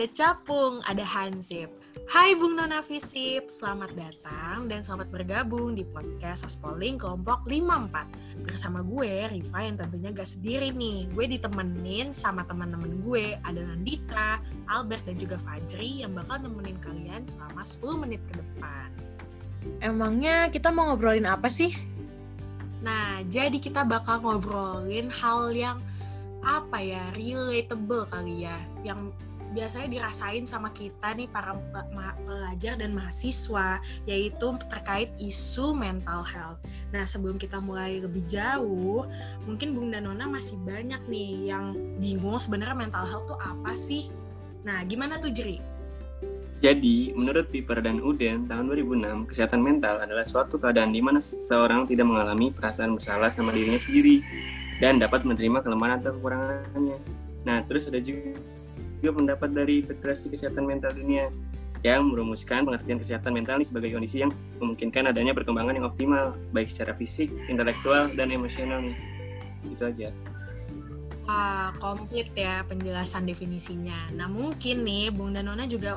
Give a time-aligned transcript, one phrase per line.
[0.00, 1.68] ada Capung, ada Hansip.
[2.08, 8.40] Hai Bung Nona Visip, selamat datang dan selamat bergabung di podcast Aspoling kelompok 54.
[8.40, 11.04] Bersama gue, Riva yang tentunya gak sendiri nih.
[11.12, 14.40] Gue ditemenin sama teman-teman gue, ada Nandita,
[14.72, 18.88] Albert, dan juga Fajri yang bakal nemenin kalian selama 10 menit ke depan.
[19.84, 21.76] Emangnya kita mau ngobrolin apa sih?
[22.80, 25.76] Nah, jadi kita bakal ngobrolin hal yang
[26.40, 29.12] apa ya, relatable kali ya, yang
[29.50, 31.58] biasanya dirasain sama kita nih para
[32.22, 36.60] pelajar dan mahasiswa yaitu terkait isu mental health.
[36.94, 39.06] Nah sebelum kita mulai lebih jauh,
[39.44, 44.10] mungkin Bung Danona masih banyak nih yang bingung sebenarnya mental health tuh apa sih?
[44.62, 45.70] Nah gimana tuh Jeri?
[46.60, 51.88] Jadi, menurut Piper dan Uden tahun 2006, kesehatan mental adalah suatu keadaan di mana seseorang
[51.88, 54.20] tidak mengalami perasaan bersalah sama dirinya sendiri
[54.76, 57.00] dan dapat menerima kelemahan atau kekurangannya.
[57.48, 58.36] Nah, terus ada juga
[59.00, 61.32] juga pendapat dari Federasi Kesehatan Mental Dunia
[61.80, 66.68] yang merumuskan pengertian kesehatan mental ini sebagai kondisi yang memungkinkan adanya perkembangan yang optimal baik
[66.68, 68.96] secara fisik, intelektual, dan emosional nih.
[69.64, 70.12] Itu aja.
[71.24, 74.12] Ah, komplit ya penjelasan definisinya.
[74.12, 75.96] Nah mungkin nih Bung Danona juga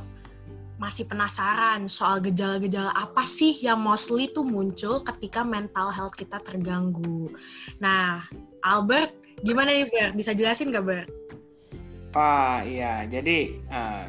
[0.80, 7.32] masih penasaran soal gejala-gejala apa sih yang mostly tuh muncul ketika mental health kita terganggu.
[7.80, 8.26] Nah,
[8.60, 9.16] Albert,
[9.46, 10.14] gimana nih Bert?
[10.18, 11.23] Bisa jelasin gak Bert?
[12.14, 14.06] Ah iya, jadi uh,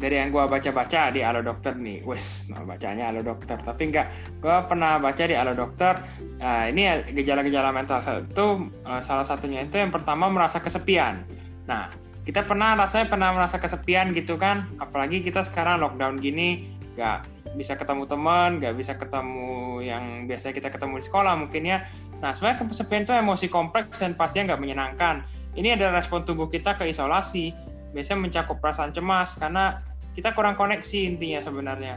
[0.00, 3.60] dari yang gue baca-baca di Alo Dokter nih, wes, nah bacanya Alo Dokter.
[3.60, 4.08] Tapi enggak,
[4.40, 6.00] gue pernah baca di Alo Dokter,
[6.40, 11.20] uh, ini gejala-gejala mental health itu uh, salah satunya itu yang pertama merasa kesepian.
[11.68, 11.92] Nah,
[12.24, 16.64] kita pernah rasanya pernah merasa kesepian gitu kan, apalagi kita sekarang lockdown gini,
[16.96, 17.28] nggak
[17.60, 21.84] bisa ketemu teman, nggak bisa ketemu yang biasanya kita ketemu di sekolah mungkin ya.
[22.24, 26.74] Nah, sebenarnya kesepian itu emosi kompleks dan pastinya nggak menyenangkan ini adalah respon tubuh kita
[26.74, 27.54] ke isolasi.
[27.94, 29.78] Biasanya mencakup perasaan cemas karena
[30.18, 31.94] kita kurang koneksi intinya sebenarnya.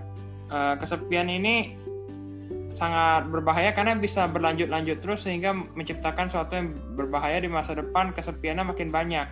[0.48, 1.74] Eh, kesepian ini
[2.78, 8.70] sangat berbahaya karena bisa berlanjut-lanjut terus sehingga menciptakan sesuatu yang berbahaya di masa depan kesepiannya
[8.70, 9.26] makin banyak.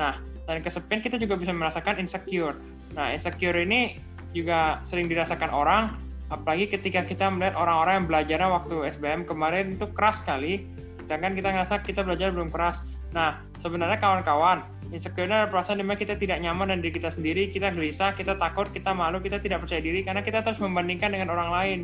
[0.00, 0.16] Nah,
[0.48, 2.56] dan kesepian kita juga bisa merasakan insecure.
[2.96, 4.00] Nah, insecure ini
[4.32, 5.92] juga sering dirasakan orang,
[6.32, 10.64] apalagi ketika kita melihat orang-orang yang belajarnya waktu SBM kemarin itu keras sekali,
[11.04, 12.80] sedangkan kita ngerasa kita belajar belum keras.
[13.16, 14.60] Nah, sebenarnya kawan-kawan,
[14.92, 18.36] insecure adalah perasaan di mana kita tidak nyaman dan diri kita sendiri, kita gelisah, kita
[18.36, 21.78] takut, kita malu, kita tidak percaya diri karena kita terus membandingkan dengan orang lain.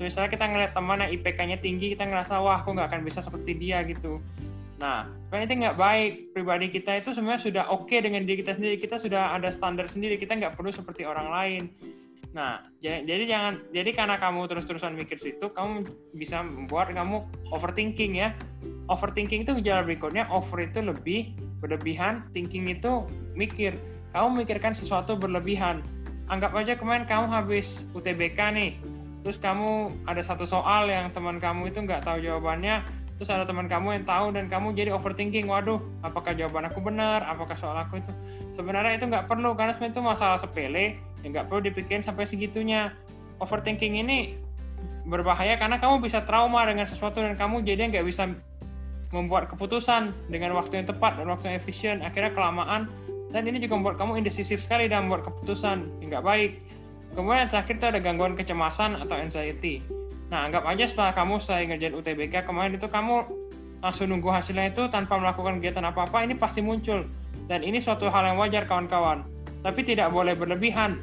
[0.00, 3.20] So, misalnya kita ngeliat teman yang IPK-nya tinggi, kita ngerasa, wah aku nggak akan bisa
[3.20, 4.24] seperti dia gitu.
[4.80, 6.12] Nah, sebenarnya itu nggak baik.
[6.32, 8.80] Pribadi kita itu sebenarnya sudah oke okay dengan diri kita sendiri.
[8.80, 10.16] Kita sudah ada standar sendiri.
[10.16, 11.62] Kita nggak perlu seperti orang lain.
[12.30, 15.82] Nah, jadi jangan jadi karena kamu terus-terusan mikir situ, kamu
[16.14, 18.30] bisa membuat kamu overthinking ya.
[18.86, 23.74] Overthinking itu gejala berikutnya, over itu lebih, berlebihan, thinking itu mikir.
[24.14, 25.82] Kamu mikirkan sesuatu berlebihan.
[26.30, 28.78] Anggap aja kemarin kamu habis UTBK nih,
[29.26, 32.86] terus kamu ada satu soal yang teman kamu itu nggak tahu jawabannya,
[33.18, 37.26] terus ada teman kamu yang tahu dan kamu jadi overthinking, waduh, apakah jawaban aku benar,
[37.26, 38.10] apakah soal aku itu
[38.54, 42.94] sebenarnya itu nggak perlu karena sebenarnya itu masalah sepele yang nggak perlu dipikirin sampai segitunya.
[43.40, 44.36] Overthinking ini
[45.08, 48.28] berbahaya karena kamu bisa trauma dengan sesuatu dan kamu jadi nggak bisa
[49.10, 51.96] membuat keputusan dengan waktu yang tepat dan waktu yang efisien.
[52.04, 52.86] Akhirnya kelamaan.
[53.30, 56.50] Dan ini juga membuat kamu indecisif sekali dalam membuat keputusan yang nggak baik.
[57.14, 59.82] Kemudian terakhir itu ada gangguan kecemasan atau anxiety.
[60.30, 63.26] Nah anggap aja setelah kamu selesai ngerjain UTBK kemarin itu kamu
[63.82, 67.06] langsung nunggu hasilnya itu tanpa melakukan kegiatan apa-apa ini pasti muncul.
[67.50, 69.26] Dan ini suatu hal yang wajar kawan-kawan.
[69.66, 71.02] Tapi tidak boleh berlebihan.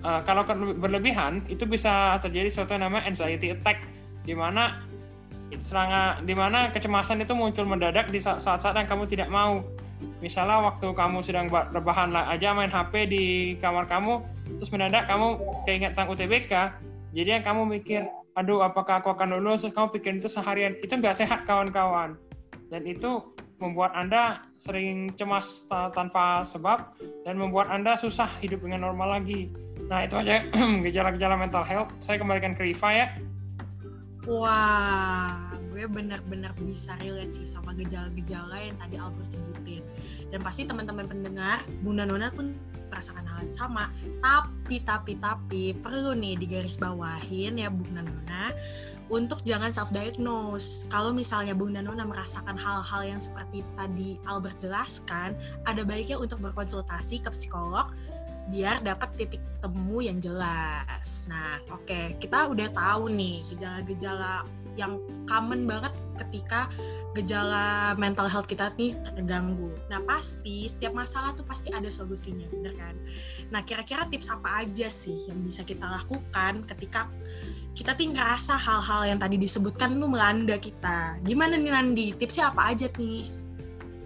[0.00, 0.48] Uh, kalau
[0.80, 3.84] berlebihan itu bisa terjadi suatu yang namanya anxiety attack
[4.24, 4.80] di mana
[5.60, 9.60] serangan di mana kecemasan itu muncul mendadak di saat-saat yang kamu tidak mau.
[10.24, 13.24] Misalnya waktu kamu sedang rebahan aja main HP di
[13.60, 14.24] kamar kamu,
[14.56, 15.36] terus mendadak kamu
[15.68, 16.52] keinget tentang UTBK,
[17.12, 18.06] jadi yang kamu mikir,
[18.38, 22.14] aduh apakah aku akan lulus, kamu pikir itu seharian, itu nggak sehat kawan-kawan.
[22.70, 26.96] Dan itu membuat Anda sering cemas tanpa sebab
[27.26, 29.52] dan membuat Anda susah hidup dengan normal lagi.
[29.90, 30.46] Nah, itu aja
[30.86, 31.90] gejala-gejala mental health.
[31.98, 33.06] Saya kembalikan ke Riva ya.
[34.30, 39.82] Wah, gue benar-benar bisa relate sih sama gejala-gejala yang tadi Albert sebutin.
[40.30, 42.54] Dan pasti teman-teman pendengar, Bunda Nona pun
[42.94, 43.90] merasakan hal yang sama.
[44.22, 48.54] Tapi, tapi, tapi, perlu nih digaris bawahin ya Bunda Nona
[49.10, 50.86] untuk jangan self diagnose.
[50.86, 55.34] Kalau misalnya Bung Danona merasakan hal-hal yang seperti tadi Albert jelaskan,
[55.66, 57.90] ada baiknya untuk berkonsultasi ke psikolog
[58.50, 61.24] biar dapat titik temu yang jelas.
[61.30, 62.18] Nah, oke, okay.
[62.18, 64.44] kita udah tahu nih gejala-gejala
[64.78, 66.68] yang common banget ketika
[67.16, 69.72] gejala mental health kita nih terganggu.
[69.88, 72.94] Nah pasti setiap masalah tuh pasti ada solusinya, bener kan?
[73.48, 77.08] Nah kira-kira tips apa aja sih yang bisa kita lakukan ketika
[77.72, 81.18] kita tuh ngerasa hal-hal yang tadi disebutkan tuh melanda kita?
[81.24, 82.06] Gimana nih Nandi?
[82.14, 83.39] Tipsnya apa aja nih?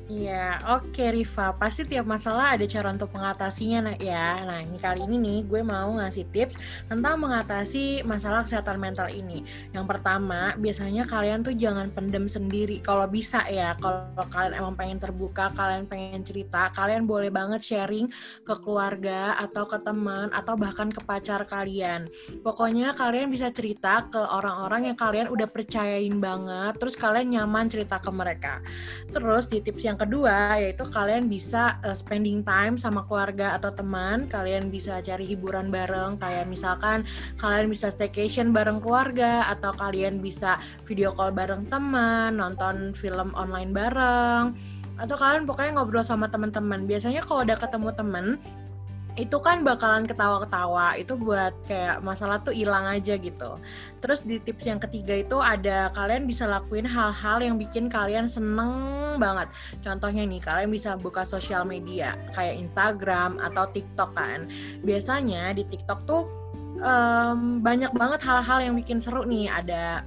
[0.05, 1.57] Iya, oke Riva.
[1.57, 4.37] Pasti tiap masalah ada cara untuk mengatasinya nah ya.
[4.45, 6.61] Nah, ini kali ini nih gue mau ngasih tips
[6.93, 9.41] tentang mengatasi masalah kesehatan mental ini.
[9.73, 12.85] Yang pertama, biasanya kalian tuh jangan pendem sendiri.
[12.85, 18.13] Kalau bisa ya, kalau kalian emang pengen terbuka, kalian pengen cerita, kalian boleh banget sharing
[18.45, 22.13] ke keluarga atau ke teman atau bahkan ke pacar kalian.
[22.45, 27.97] Pokoknya kalian bisa cerita ke orang-orang yang kalian udah percayain banget, terus kalian nyaman cerita
[27.97, 28.61] ke mereka.
[29.09, 33.73] Terus di tips yang yang kedua yaitu kalian bisa uh, spending time sama keluarga atau
[33.73, 34.29] teman.
[34.29, 37.09] Kalian bisa cari hiburan bareng kayak misalkan
[37.41, 43.73] kalian bisa staycation bareng keluarga atau kalian bisa video call bareng teman nonton film online
[43.73, 44.53] bareng.
[44.95, 46.87] Atau kalian pokoknya ngobrol sama teman-teman.
[46.87, 48.27] Biasanya kalau udah ketemu teman
[49.15, 50.99] itu kan bakalan ketawa-ketawa.
[50.99, 53.59] Itu buat kayak masalah tuh hilang aja gitu.
[54.03, 58.75] Terus di tips yang ketiga itu ada kalian bisa lakuin hal-hal yang bikin kalian seneng
[59.23, 59.49] banget.
[59.81, 64.51] Contohnya nih kalian bisa buka sosial media kayak Instagram atau TikTok kan.
[64.83, 66.27] Biasanya di TikTok tuh
[66.83, 69.47] um, banyak banget hal-hal yang bikin seru nih.
[69.47, 70.03] Ada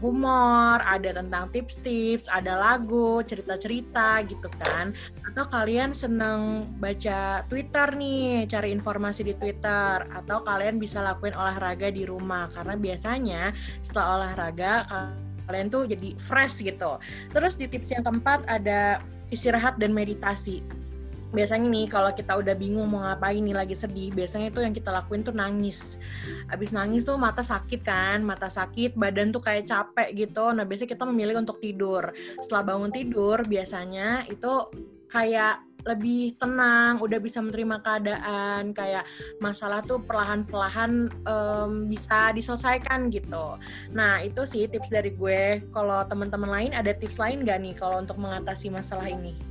[0.00, 4.92] humor, ada tentang tips-tips, ada lagu, cerita-cerita gitu kan.
[5.32, 10.04] Atau kalian seneng baca Twitter nih, cari informasi di Twitter.
[10.12, 13.42] Atau kalian bisa lakuin olahraga di rumah karena biasanya
[13.80, 14.84] setelah olahraga
[15.48, 17.00] kalian tuh jadi fresh gitu.
[17.32, 19.00] Terus di tips yang keempat ada
[19.30, 20.62] istirahat dan meditasi
[21.30, 24.90] biasanya nih kalau kita udah bingung mau ngapain nih lagi sedih biasanya itu yang kita
[24.90, 25.96] lakuin tuh nangis
[26.50, 30.90] abis nangis tuh mata sakit kan mata sakit badan tuh kayak capek gitu nah biasanya
[30.90, 32.10] kita memilih untuk tidur
[32.42, 34.52] setelah bangun tidur biasanya itu
[35.10, 39.08] kayak lebih tenang, udah bisa menerima keadaan, kayak
[39.40, 43.56] masalah tuh perlahan-perlahan um, bisa diselesaikan gitu.
[43.96, 45.64] Nah itu sih tips dari gue.
[45.72, 49.49] Kalau teman-teman lain ada tips lain gak nih kalau untuk mengatasi masalah ini?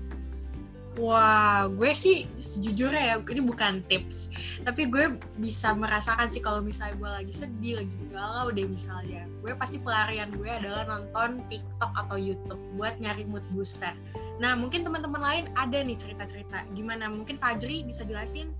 [0.99, 4.35] Wah, gue sih sejujurnya ya, ini bukan tips.
[4.67, 9.23] Tapi gue bisa merasakan sih kalau misalnya gue lagi sedih, lagi galau deh misalnya.
[9.39, 13.95] Gue pasti pelarian gue adalah nonton TikTok atau YouTube buat nyari mood booster.
[14.43, 16.67] Nah, mungkin teman-teman lain ada nih cerita-cerita.
[16.75, 17.07] Gimana?
[17.07, 18.51] Mungkin Fajri bisa jelasin?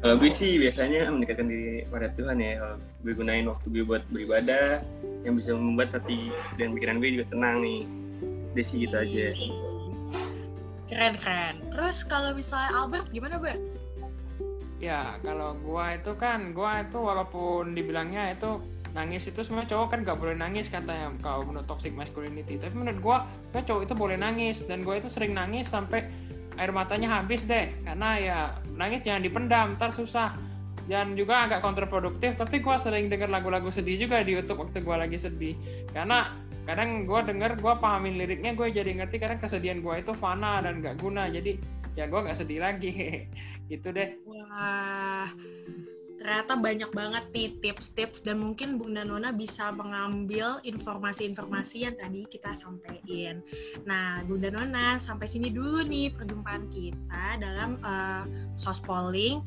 [0.00, 2.56] Kalau gue sih biasanya mendekatkan diri pada Tuhan ya.
[2.56, 4.80] Kalau gue gunain waktu gue buat beribadah,
[5.28, 7.84] yang bisa membuat hati dan pikiran gue juga tenang nih.
[8.56, 9.36] Desi gitu aja.
[10.84, 11.54] Keren keren.
[11.72, 13.56] Terus kalau misalnya Albert gimana, Ber?
[14.82, 18.60] Ya, kalau gua itu kan, gua itu walaupun dibilangnya itu
[18.94, 23.02] nangis itu semua cowok kan gak boleh nangis katanya kalau menurut toxic masculinity tapi menurut
[23.02, 23.16] gua
[23.50, 26.06] cowok itu boleh nangis dan gua itu sering nangis sampai
[26.62, 28.38] air matanya habis deh karena ya
[28.78, 30.38] nangis jangan dipendam ntar susah
[30.86, 35.02] dan juga agak kontraproduktif tapi gua sering denger lagu-lagu sedih juga di YouTube waktu gua
[35.02, 35.58] lagi sedih
[35.90, 36.30] karena
[36.64, 40.80] kadang gue denger gue pahamin liriknya gue jadi ngerti kadang kesedihan gue itu fana dan
[40.80, 41.28] gak guna.
[41.28, 41.60] Jadi
[41.94, 42.92] ya gue gak sedih lagi.
[43.70, 44.20] Gitu deh.
[44.28, 45.28] Wah
[46.24, 52.56] ternyata banyak banget nih tips-tips dan mungkin Bunda Nona bisa mengambil informasi-informasi yang tadi kita
[52.56, 53.44] sampaikan.
[53.84, 58.24] Nah, Bunda Nona sampai sini dulu nih perjumpaan kita dalam uh,
[58.56, 59.44] Sospolling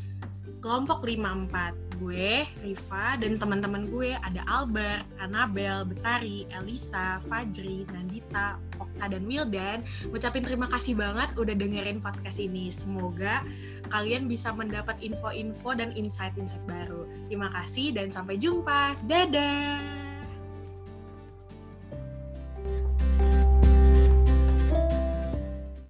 [0.62, 9.06] kelompok 54 gue, Riva, dan teman-teman gue ada Albert, Anabel, Betari, Elisa, Fajri, Nandita, Okta,
[9.10, 9.82] dan Wildan.
[10.14, 12.70] Ngucapin terima kasih banget udah dengerin podcast ini.
[12.70, 13.42] Semoga
[13.90, 17.10] kalian bisa mendapat info-info dan insight-insight baru.
[17.26, 18.94] Terima kasih dan sampai jumpa.
[19.10, 19.97] Dadah!